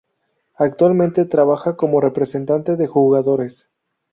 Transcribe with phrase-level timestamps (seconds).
[0.57, 3.69] Actualmente trabaja como representante de jugadores.